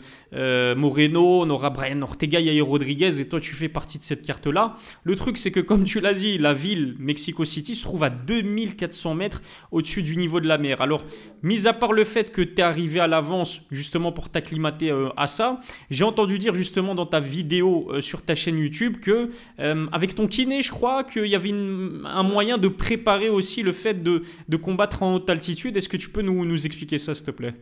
[0.76, 4.76] Moreno, on aura Brian Ortega, Yair Rodriguez, et toi tu fais partie de cette carte-là.
[5.04, 8.10] Le truc c'est que comme tu l'as dit, la ville Mexico City se trouve à
[8.10, 10.82] 2400 mètres au-dessus du niveau de la mer.
[10.82, 11.04] Alors,
[11.44, 15.10] mis à part le fait que tu es arrivé à l'avance justement pour t'acclimater euh,
[15.18, 19.30] à ça, j'ai entendu dire justement dans ta vidéo euh, sur ta chaîne YouTube que
[19.60, 23.72] euh, avec ton kiné, je crois qu'il y avait un moyen de préparer aussi le
[23.72, 25.78] fait de, de combattre en haute altitude.
[25.78, 27.56] Est-ce que tu peux nous, nous expliquer ça, s'il te plaît?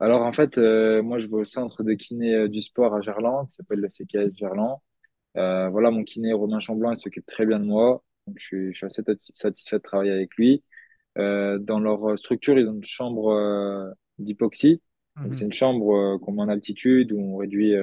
[0.00, 3.54] Alors, en fait, moi, je vais au centre de kiné du sport à Gerland, qui
[3.54, 4.78] s'appelle le CKS Gerland.
[5.34, 8.02] Voilà, mon kiné, Romain Chamblin, il s'occupe très bien de moi.
[8.26, 10.62] Donc, je suis, assez sati- satisfait de travailler avec lui.
[11.18, 14.80] Euh, dans leur structure, ils ont une chambre euh, d'hypoxie.
[15.22, 15.48] Donc, c'est Mhm.
[15.48, 17.74] une chambre euh, qu'on met en altitude où on réduit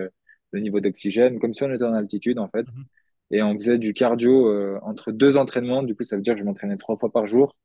[0.52, 2.66] le niveau d'oxygène, comme si on était en altitude, en fait.
[2.68, 2.86] Mhm.
[3.32, 5.84] Et on faisait du cardio euh, entre deux entraînements.
[5.84, 7.56] Du coup, ça veut dire que je m'entraînais trois fois par jour.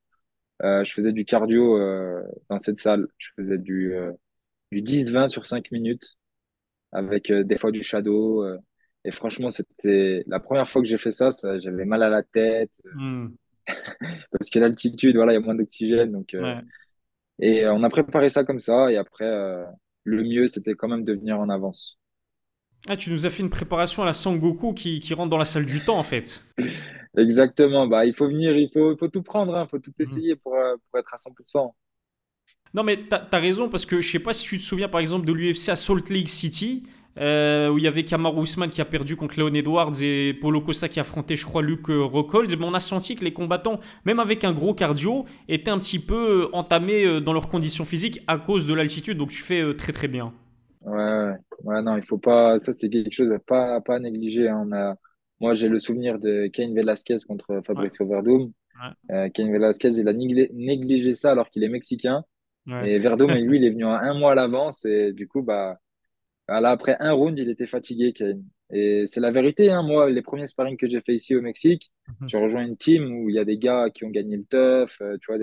[0.63, 3.09] Euh, je faisais du cardio euh, dans cette salle.
[3.19, 3.95] Je faisais du,
[4.73, 6.17] du 10-20 sur 5 minutes
[6.93, 8.45] avec des fois du shadow.
[9.05, 12.23] et franchement, c'était la première fois que j'ai fait ça, ça j'avais mal à la
[12.23, 13.37] tête Mhm.
[14.31, 16.13] parce que l'altitude, voilà, il y a moins d'oxygène.
[16.13, 16.65] Donc, euh, Ouais.
[17.41, 18.91] et euh, on a préparé ça comme ça.
[18.93, 19.65] Et après, euh,
[20.05, 21.99] le mieux, c'était quand même de venir en avance.
[22.89, 25.45] Ah, tu nous as fait une préparation à la Sangoku qui, qui rentre dans la
[25.45, 26.43] salle du temps, en fait.
[27.17, 27.87] Exactement.
[27.87, 30.01] Bah, il faut venir, il faut, faut tout prendre, hein, il faut tout Mhm.
[30.03, 30.55] essayer pour,
[30.91, 31.75] pour être à 100%.
[32.75, 35.01] Non, mais t'as as raison, parce que je sais pas si tu te souviens, par
[35.01, 36.83] exemple, de l'UFC à Salt Lake City,
[37.19, 40.61] euh, où il y avait Kamaru Usman qui a perdu contre Leon Edwards et Paulo
[40.61, 42.51] Costa qui affrontait, je crois, Luke Rockhold.
[42.59, 45.99] Mais on a senti que les combattants, même avec un gros cardio, étaient un petit
[46.01, 49.19] peu euh, entamés euh, dans leurs conditions physiques à cause de l'altitude.
[49.19, 50.33] Donc tu fais très très bien.
[50.83, 51.33] Ouais,
[51.65, 52.59] ouais, non, il faut pas.
[52.59, 54.49] Ça, c'est quelque chose à pas, pas négliger.
[54.49, 54.65] hein.
[54.69, 54.97] On a,
[55.41, 58.53] moi, j'ai le souvenir de Cain Velasquez contre Ouais, Fabricio Verdum.
[58.75, 62.25] ouais, Euh, Cain Velasquez, il a négli- négligé ça alors qu'il est mexicain.
[62.67, 62.93] ouais.
[62.93, 64.85] Et Verdum, lui, il est venu à un mois à l'avance.
[64.87, 65.79] Et du coup, bah
[66.49, 68.41] là, après un round, il était fatigué, Cain.
[68.71, 69.83] Et c'est la vérité, hein.
[69.83, 72.29] Moi, les premiers sparring que j'ai fait ici au Mexique, Mhm.
[72.29, 75.01] j'ai rejoint une team où il y a des gars qui ont gagné le TUF.
[75.03, 75.39] euh, tu vois,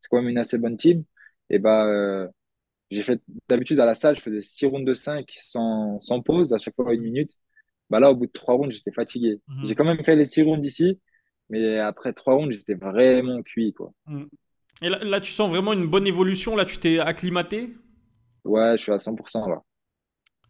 [0.00, 1.04] c'est quand même une assez bonne team.
[1.50, 2.28] Et bah, euh,
[2.90, 6.52] j'ai fait, d'habitude, à la salle, je faisais 6 rounds de 5 sans, sans pause,
[6.54, 7.32] à chaque fois une minute.
[7.90, 9.40] Bah là, au bout de 3 rounds, j'étais fatigué.
[9.62, 9.76] J'ai Mhm.
[9.76, 11.00] quand même fait les 6 rounds ici,
[11.50, 13.92] mais après 3 rounds, j'étais vraiment cuit, quoi.
[14.06, 14.28] Mhm.
[14.82, 16.56] Et là, là, tu sens vraiment une bonne évolution.
[16.56, 17.74] Là, tu t'es acclimaté?
[18.44, 19.62] Ouais, je suis à 100% là.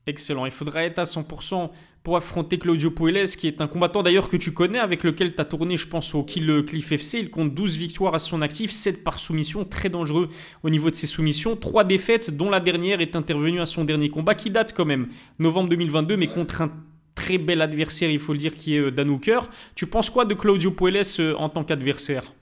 [0.07, 0.47] Excellent.
[0.47, 1.71] Il faudra être à 100%
[2.03, 5.41] pour affronter Claudio Puelles, qui est un combattant d'ailleurs que tu connais, avec lequel tu
[5.41, 7.21] as tourné, je pense, au Kill Cliff FC.
[7.21, 10.29] Il compte 12 victoires à son actif, 7 par soumission, très dangereux
[10.65, 11.55] au niveau de ses soumissions.
[11.55, 15.09] 3 défaites, dont la dernière est intervenue à son dernier combat, qui date quand même,
[15.39, 16.73] novembre 2022, mais contre un
[17.15, 19.49] très bel adversaire, il faut le dire, qui est euh, Dan Hooker.
[19.77, 22.33] Tu penses quoi de Claudio Puelles euh, en tant qu'adversaire?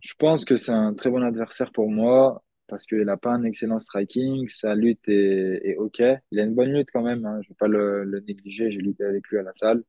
[0.00, 3.44] Je pense que c'est un très bon adversaire pour moi parce qu'il n'a pas un
[3.44, 6.00] excellent striking, sa lutte est, est OK.
[6.32, 8.72] Il a une bonne lutte quand même, hein, je ne vais pas le, le négliger,
[8.72, 9.84] j'ai lutté avec lui à la salle,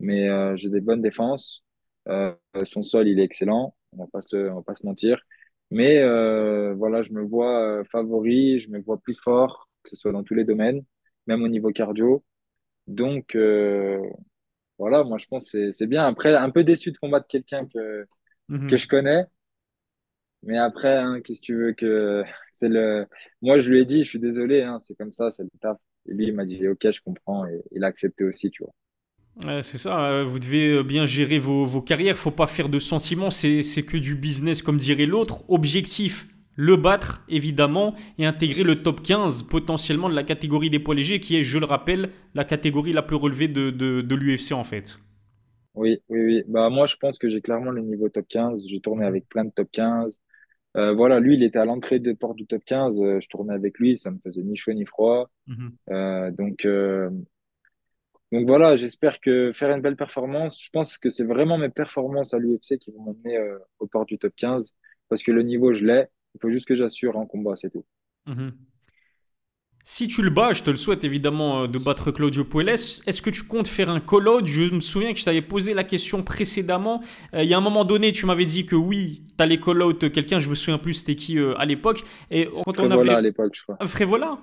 [0.00, 1.64] mais euh, j'ai des bonnes défenses.
[2.08, 5.20] Euh, son sol, il est excellent, on va on va pas se mentir.
[5.70, 10.12] Mais euh, voilà, je me vois favori, je me vois plus fort, que ce soit
[10.12, 10.84] dans tous les domaines,
[11.26, 12.24] même au niveau cardio.
[12.88, 13.36] Donc
[14.78, 16.04] voilà, moi je pense que c'est bien.
[16.04, 18.06] Après, un peu déçu de combattre quelqu'un que,
[18.68, 18.88] que je Mhm.
[18.88, 19.24] connais.
[20.42, 23.06] Mais après, hein, qu'est-ce que tu veux que c'est le.
[23.42, 25.78] Moi, je lui ai dit, je suis désolé, hein, c'est comme ça, c'est le taf.
[26.06, 28.72] Et lui, il m'a dit, ok, je comprends, et il a accepté aussi, tu vois.
[29.46, 32.68] Ouais, c'est ça, euh, vous devez euh, bien gérer vos, vos carrières, faut pas faire
[32.68, 35.44] de sentiments, c'est c'est que du business comme dirait l'autre.
[35.48, 36.26] Objectif,
[36.56, 41.20] le battre évidemment et intégrer le top 15 potentiellement de la catégorie des poids légers
[41.20, 44.64] qui est, je le rappelle, la catégorie la plus relevée de, de, de l'UFC en
[44.64, 44.98] fait.
[45.74, 46.42] Oui, oui, oui.
[46.48, 48.66] Bah, moi, je pense que j'ai clairement le niveau top 15.
[48.68, 50.20] J'ai tourné avec plein de top 15.
[50.76, 53.00] Euh, voilà, lui, il était à l'entrée de porte du top 15.
[53.00, 55.30] euh, je tournais avec lui, ça me faisait ni chaud ni froid.
[55.46, 56.66] mhm, Euh, donc,
[58.32, 60.62] donc voilà, j'espère que faire une belle performance.
[60.62, 64.06] Je pense que c'est vraiment mes performances à l'UFC qui vont m'emmener euh, au port
[64.06, 64.74] du top 15
[65.08, 66.06] parce que le niveau, je l'ai.
[66.34, 67.84] Il faut juste que j'assure en combat, c'est tout.
[68.26, 68.69] mhm.
[69.92, 73.20] Si tu le bats, je te le souhaite évidemment euh, de battre Claudio Puelles, est-ce
[73.20, 76.22] que tu comptes faire un call-out Je me souviens que je t'avais posé la question
[76.22, 77.02] précédemment.
[77.34, 80.38] Euh, il y a un moment donné, tu m'avais dit que oui, t'allais call-out quelqu'un,
[80.38, 82.04] je me souviens plus c'était qui euh, à l'époque.
[82.30, 83.22] Et quand on Prévola à avait...
[83.22, 83.78] l'époque, je crois.
[83.84, 84.38] Frévola?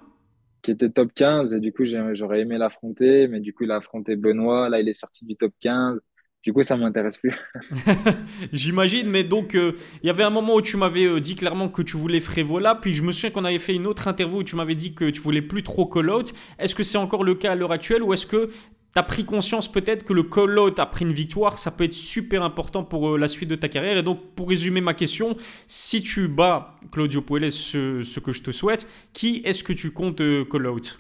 [0.63, 3.77] Qui était top 15 et du coup j'aurais aimé l'affronter mais du coup il a
[3.77, 6.01] affronté Benoît là il est sorti du top 15
[6.43, 7.34] du coup ça m'intéresse plus.
[8.54, 11.69] J'imagine, mais donc euh, il y avait un moment où tu m'avais euh, dit clairement
[11.69, 14.43] que tu voulais Frévola, puis je me souviens qu'on avait fait une autre interview où
[14.43, 16.34] tu m'avais dit que tu voulais plus trop call-out.
[16.60, 19.26] Est-ce que c'est encore le cas à l'heure actuelle ou est-ce que tu as pris
[19.26, 23.17] conscience peut-être que le call-out après une victoire, ça peut être super important pour euh,
[23.17, 23.97] la suite de ta carrière?
[23.97, 25.36] Et donc pour résumer ma question,
[25.67, 29.91] si tu bats Claudio Puelles, ce, ce que je te souhaite, qui est-ce que tu
[29.91, 31.00] comptes call-out?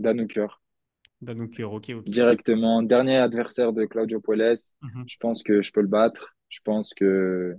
[0.00, 0.61] Dan Hooker
[2.06, 4.56] Directement dernier adversaire de Claudio Puelles.
[4.82, 6.36] Mhm, je pense que je peux le battre.
[6.48, 7.56] Je pense que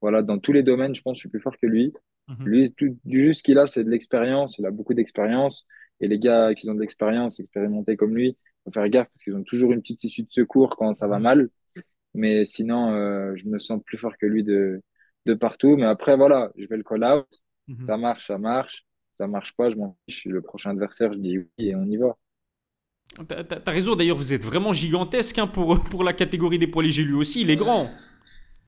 [0.00, 1.92] voilà dans tous les domaines je pense que je suis plus fort que lui.
[2.28, 4.58] Mhm, lui tout, du juste qu'il a c'est de l'expérience.
[4.58, 5.66] Il a beaucoup d'expérience.
[6.00, 9.34] Et les gars qui ont de l'expérience expérimentés comme lui faut faire gaffe parce qu'ils
[9.34, 11.48] ont toujours une petite issue de secours quand ça va mhm, mal.
[12.14, 14.82] Mais sinon, euh, je me sens plus fort que lui de,
[15.26, 15.76] de partout.
[15.76, 17.26] Mais après, voilà, je vais le call out.
[17.84, 18.84] Ça marche, ça marche.
[19.12, 20.26] Ça marche pas, je m'en fiche.
[20.26, 22.16] Le prochain adversaire, je dis oui et on y va.
[23.28, 27.02] T'as raison, d'ailleurs, vous êtes vraiment gigantesque hein, pour, pour la catégorie des poids légers
[27.02, 27.90] lui aussi, il est grand.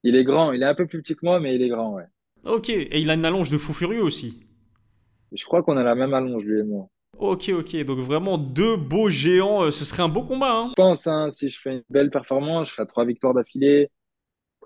[0.03, 1.93] Il est grand, il est un peu plus petit que moi, mais il est grand,
[1.93, 2.05] ouais.
[2.45, 4.39] Ok, et il a une allonge de fou furieux aussi.
[5.31, 6.87] Je crois qu'on a la même allonge, lui et moi.
[7.17, 10.67] Ok, ok, donc vraiment deux beaux géants, euh, ce serait un beau combat, hein.
[10.69, 13.91] Je pense, hein, si je fais une belle performance, je ferai trois victoires d'affilée.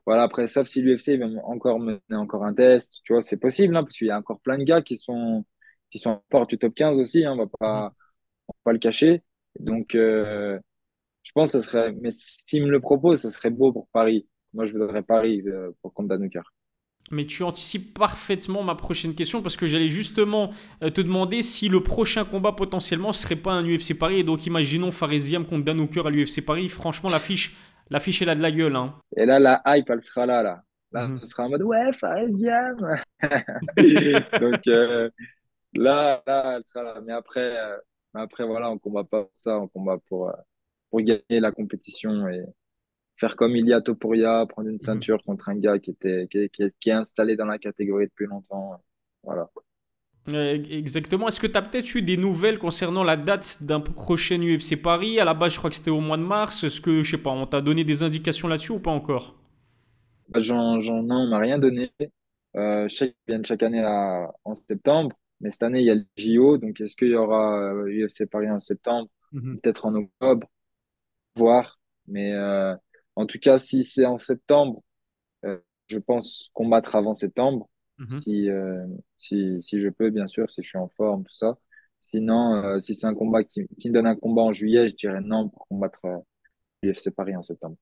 [0.06, 3.76] Voilà, après, sauf si l'UFC va encore mener encore un test, tu vois, c'est possible,
[3.76, 5.46] hein, parce qu'il y a encore plein de gars qui sont,
[5.91, 7.93] qui sont porte du top 15 aussi, on va pas,
[8.48, 9.24] on va pas le cacher.
[9.60, 10.60] Donc, euh,
[11.24, 14.28] je pense que ça serait, mais s'il me le propose, ça serait beau pour Paris.
[14.54, 16.44] Moi, je voudrais Paris euh, pour Danuker.
[17.12, 21.68] Mais tu anticipes parfaitement ma prochaine question parce que j'allais justement euh, te demander si
[21.68, 24.20] le prochain combat potentiellement serait pas un UFC Paris.
[24.20, 26.70] Et donc imaginons Faresiam contre Dan Hooker à l'UFC Paris.
[26.70, 27.58] Franchement, l'affiche,
[27.89, 28.76] l'affiche elle a de la gueule.
[28.76, 28.96] Hein.
[29.18, 30.63] Et là, la hype, elle sera là, là.
[30.94, 31.20] Là, Mhm.
[31.22, 32.78] elle sera en mode, ouais, Fares Diam.
[34.39, 35.10] Donc, euh,
[35.74, 37.02] là, là, elle sera là.
[37.06, 37.78] Mais après, euh,
[38.13, 40.34] mais après, voilà, on combat pas pour ça, on combat pour, euh,
[40.89, 42.43] pour gagner la compétition et
[43.17, 45.04] faire comme Ilia Topuria, prendre une Mhm.
[45.04, 47.60] ceinture contre un gars qui était, qui, est- qui est, qui est installé dans la
[47.60, 48.82] catégorie depuis longtemps.
[49.23, 49.49] Voilà.
[50.30, 51.28] Euh, exactement.
[51.30, 55.19] Est-ce que tu as peut-être eu des nouvelles concernant la date d'un prochain UFC Paris?
[55.19, 56.63] À la base, je crois que c'était au mois de mars.
[56.63, 59.36] Est-ce que, je sais pas, on t'a donné des indications là-dessus ou pas encore?
[60.28, 61.91] Bah, J'en, j'en, non, on m'a rien donné.
[62.56, 63.84] Euh, je sais qu'ils viennent chaque année
[64.45, 67.60] en septembre, mais cette année, il y a le JO, donc est-ce qu'il y aura
[67.73, 69.62] euh, UFC Paris en septembre, Mhm.
[69.63, 70.47] peut-être en octobre,
[71.36, 71.79] voir.
[72.08, 72.75] Mais euh,
[73.15, 74.84] en tout cas, si c'est en septembre,
[75.45, 78.17] euh, je pense combattre avant septembre, Mhm.
[78.19, 78.86] si, euh,
[79.17, 81.58] si, si je peux, bien sûr, si je suis en forme, tout ça.
[82.01, 84.95] Sinon, euh, si c'est un combat qui, s'il me donne un combat en juillet, je
[84.95, 86.19] dirais non pour combattre euh,
[86.86, 87.77] UFC Paris en septembre.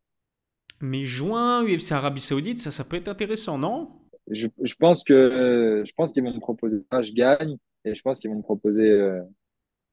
[0.81, 4.00] Mais juin, UFC Arabie Saoudite, ça, ça peut être intéressant, non?
[4.31, 8.19] Je, je pense que je pense qu'ils vont me proposer je gagne, et je pense
[8.19, 9.21] qu'ils vont me proposer euh,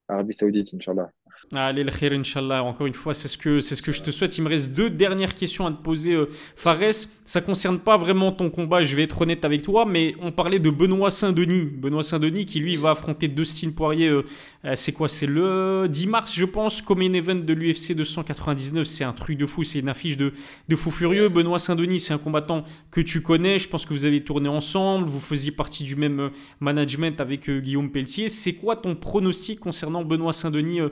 [0.09, 1.11] Arabie Saoudite, Inch'Allah.
[1.55, 2.63] Allez, le khair, Inch'Allah.
[2.63, 4.37] Encore une fois, c'est ce, que, c'est ce que je te souhaite.
[4.37, 6.93] Il me reste deux dernières questions à te poser, euh, Fares.
[7.25, 10.59] Ça concerne pas vraiment ton combat, je vais être honnête avec toi, mais on parlait
[10.59, 11.71] de Benoît Saint-Denis.
[11.75, 14.09] Benoît Saint-Denis qui, lui, va affronter Dustin Poirier.
[14.09, 14.25] euh,
[14.65, 15.09] euh, c'est quoi?
[15.09, 18.87] C'est le 10 mars, je pense, comme un event de l'UFC 299.
[18.87, 20.33] C'est un truc de fou, c'est une affiche de,
[20.69, 21.29] de fou furieux.
[21.31, 23.59] Benoît Saint-Denis, c'est un combattant que tu connais.
[23.59, 25.07] Je pense que vous avez tourné ensemble.
[25.09, 26.31] Vous faisiez partie du même
[26.61, 28.29] management avec Guillaume Pelletier.
[28.29, 30.89] C'est quoi ton pronostic concernant Benoît Saint-Denis euh,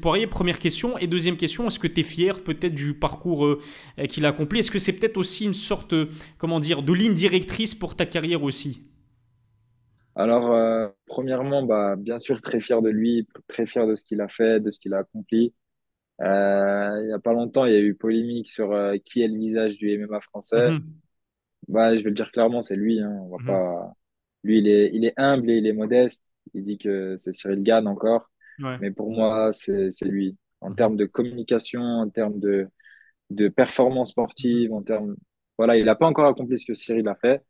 [0.00, 0.98] Poirier Première question.
[0.98, 3.60] Et deuxième question, est-ce que tu es fier peut-être du parcours euh,
[4.08, 4.60] qu'il a accompli?
[4.60, 8.06] Est-ce que c'est peut-être aussi une sorte, euh, comment dire, de ligne directrice pour ta
[8.06, 8.86] carrière aussi?
[10.14, 14.20] Alors, euh, premièrement, bah, bien sûr, très fier de lui, très fier de ce qu'il
[14.20, 15.54] a fait, de ce qu'il a accompli.
[16.22, 19.28] Euh, il y a pas longtemps, il y a eu polémique sur euh, qui est
[19.28, 20.72] le visage du MMA français.
[20.72, 20.82] Mhm,
[21.68, 23.00] Bah, je vais le dire clairement, c'est lui.
[23.00, 23.10] Hein.
[23.22, 23.46] On va mhm.
[23.46, 23.94] pas.
[24.44, 26.24] Lui, il est, il est humble et il est modeste.
[26.54, 28.30] Il dit que c'est Cyril Gann encore,
[28.62, 28.80] Ouais.
[28.80, 30.36] mais pour moi, c'est lui.
[30.60, 32.68] En Mhm, termes de communication, en termes de
[33.30, 35.16] de performance sportive, en termes,
[35.58, 37.42] voilà, il n'a pas encore accompli ce que Cyril a fait,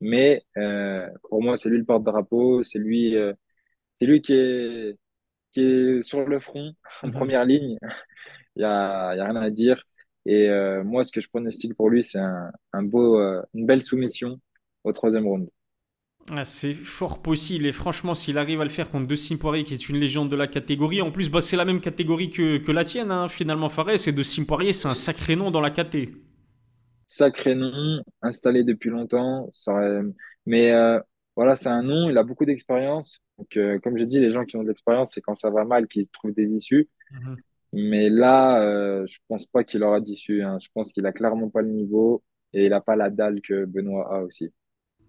[0.00, 3.32] mais euh, pour moi, c'est lui le porte-drapeau, c'est lui, euh,
[4.00, 4.96] c'est lui qui est
[5.52, 7.12] qui est sur le front en Mhm.
[7.12, 7.78] première ligne.
[8.56, 9.82] Il y a, y a rien à dire.
[10.26, 13.66] Et euh, moi, ce que je pronostique pour lui, c'est un, un beau, euh, une
[13.66, 14.40] belle soumission
[14.84, 15.48] au troisième round.
[16.32, 19.74] Ah, c'est fort possible et franchement s'il arrive à le faire contre Dustin Poirier qui
[19.74, 22.72] est une légende de la catégorie, en plus bah, c'est la même catégorie que, que
[22.72, 26.12] la tienne hein, finalement Fares et Dustin Poirier c'est un sacré nom dans la caté.
[27.06, 29.48] Sacré nom, installé depuis longtemps.
[29.52, 29.72] Ça
[30.46, 31.00] Mais euh,
[31.36, 33.20] voilà, c'est un nom, il a beaucoup d'expérience.
[33.38, 35.64] Donc, euh, comme j'ai dit, les gens qui ont de l'expérience, c'est quand ça va
[35.64, 36.88] mal qu'ils trouvent des issues.
[37.10, 37.36] Mhm.
[37.72, 40.42] Mais là, euh, je pense pas qu'il aura d'issue.
[40.42, 40.58] hein.
[40.60, 43.64] Je pense qu'il a clairement pas le niveau et il a pas la dalle que
[43.66, 44.52] Benoît a aussi.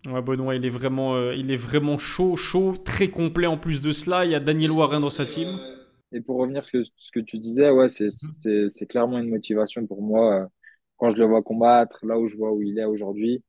[0.05, 3.81] Ouais, Benoît, il est vraiment, euh, il est vraiment chaud, chaud, très complet en plus
[3.81, 4.25] de cela.
[4.25, 5.60] Il y a Daniel Warren dans sa team.
[6.12, 10.43] Et pour revenir sur ce que, tu disais, c'est, clairement une motivation pour moi.
[10.43, 10.45] euh,
[10.97, 13.43] Quand je le vois combattre, là où je vois où il est aujourd'hui,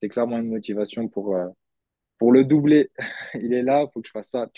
[0.00, 1.46] c'est clairement une motivation pour, euh,
[2.18, 2.90] pour le doubler.
[3.34, 4.48] Il est là, faut que je fasse ça.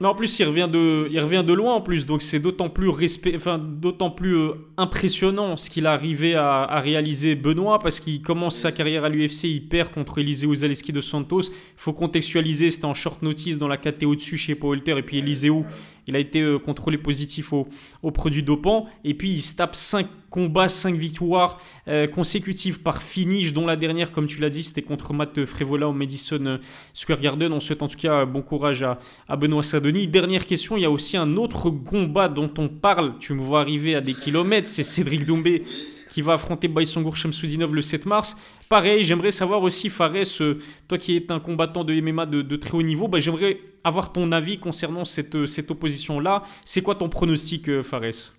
[0.00, 2.70] Mais en plus, il revient de, il revient de loin en plus, donc c'est d'autant
[2.70, 7.78] plus respect, enfin, d'autant plus euh, impressionnant ce qu'il a arrivé à, à réaliser Benoît
[7.78, 11.42] parce qu'il commence sa carrière à l'UFC, il perd contre Eliseu Zaleski de Santos.
[11.42, 15.02] Il faut contextualiser, c'était en short notice dans la KT au-dessus chez Paul Holter et
[15.02, 15.64] puis Eliseu,
[16.06, 17.68] il a été euh, contrôlé positif au,
[18.02, 23.02] au produit dopant et puis il se tape 5 combats, 5 victoires euh, consécutives par
[23.02, 26.58] finish, dont la dernière, comme tu l'as dit, c'était contre Matt Frévola au Madison
[26.94, 27.52] Square Garden.
[27.52, 28.98] On souhaite en tout cas bon courage à,
[29.28, 30.08] à Benoît Saint-Denis.
[30.08, 33.60] Dernière question, il y a aussi un autre combat dont on parle, tu me vois
[33.60, 35.64] arriver à des kilomètres, c'est Cédric Doumbé
[36.08, 38.36] qui va affronter Baïsangour Shamsoudinov le 7 mars.
[38.68, 42.56] Pareil, j'aimerais savoir aussi, Fares, euh, toi qui es un combattant de MMA de, de
[42.56, 46.42] très haut niveau, bah, j'aimerais avoir ton avis concernant cette, euh, cette opposition-là.
[46.64, 48.32] C'est quoi ton pronostic, euh, Fares?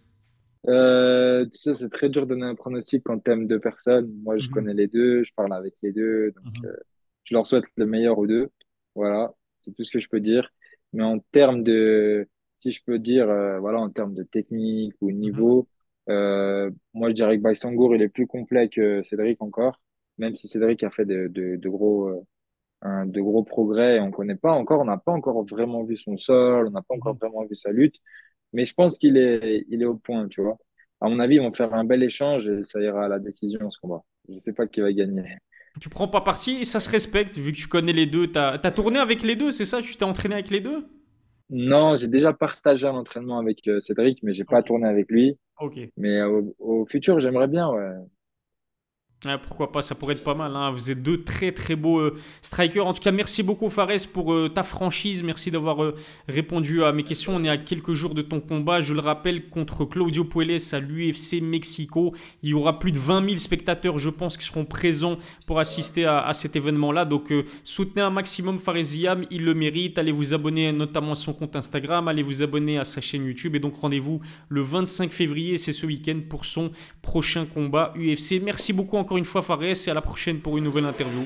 [0.67, 4.11] Euh, tu sais, c'est très dur de donner un pronostic quand t'aimes deux personnes.
[4.23, 6.65] Moi, je Mhm, connais les deux, je parle avec les deux, donc mhm.
[6.65, 6.75] euh,
[7.23, 8.49] je leur souhaite le meilleur aux deux.
[8.95, 9.33] Voilà.
[9.59, 10.49] C'est tout ce que je peux dire.
[10.93, 12.27] Mais en termes de,
[12.57, 15.67] si je peux dire, euh, voilà, en termes de technique ou niveau,
[16.09, 19.79] euh, moi, je dirais que Baïsangour, il est plus complet que Cédric encore,
[20.17, 22.21] même si Cédric a fait de, de, de gros, euh,
[22.81, 23.99] un- de gros progrès.
[23.99, 26.95] On connaît pas encore, on n'a pas encore vraiment vu son sol, on n'a pas
[26.95, 27.19] encore Mhm.
[27.19, 27.97] vraiment vu sa lutte.
[28.53, 30.57] Mais je pense qu'il est, il est au point, tu vois.
[31.01, 33.69] À mon avis, ils vont faire un bel échange et ça ira à la décision,
[33.71, 34.03] ce combat.
[34.29, 35.37] Je sais pas qui va gagner.
[35.79, 38.27] Tu prends pas parti et ça se respecte vu que tu connais les deux.
[38.31, 39.81] T'as as tourné avec les deux, c'est ça?
[39.81, 40.85] Tu t'es entraîné avec les deux?
[41.49, 45.37] Non, j'ai déjà partagé un entraînement avec euh, Cédric, mais j'ai pas tourné avec lui.
[45.59, 45.91] Ok.
[45.97, 47.91] Mais euh, au, au futur, j'aimerais bien, ouais.
[49.43, 50.55] Pourquoi pas, ça pourrait être pas mal.
[50.55, 50.71] hein.
[50.71, 52.87] Vous êtes deux très très beaux euh, strikers.
[52.87, 55.21] En tout cas, merci beaucoup Fares pour euh, ta franchise.
[55.21, 55.93] Merci d'avoir euh,
[56.27, 57.35] répondu à mes questions.
[57.35, 58.81] On est à quelques jours de ton combat.
[58.81, 62.15] Je le rappelle, contre Claudio Puelles à l'UFC Mexico.
[62.41, 66.05] Il y aura plus de 20 000 spectateurs, je pense, qui seront présents pour assister
[66.05, 67.05] à, cet événement-là.
[67.05, 67.31] Donc
[67.63, 69.99] soutenez un maximum Fares Ziam, il le mérite.
[69.99, 72.07] Allez vous abonner notamment à son compte Instagram.
[72.07, 73.55] Allez vous abonner à sa chaîne YouTube.
[73.55, 76.71] Et donc rendez-vous le 25 février, c'est ce week-end, pour son
[77.03, 78.41] prochain combat UFC.
[78.43, 81.25] Merci beaucoup encore une fois Fares et à la prochaine pour une nouvelle interview.